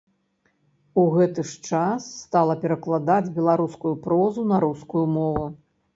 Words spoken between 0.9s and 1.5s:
У гэты